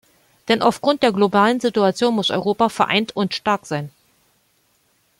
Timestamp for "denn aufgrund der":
0.47-1.11